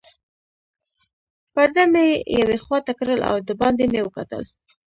[1.53, 2.05] پرده مې
[2.39, 4.43] یوې خواته کړل او دباندې مې وکتل.